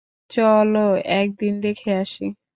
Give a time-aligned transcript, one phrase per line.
[0.31, 0.73] চল
[1.15, 2.25] এক দিন দেখে আসি।